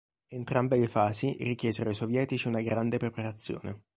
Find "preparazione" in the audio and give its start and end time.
2.97-3.83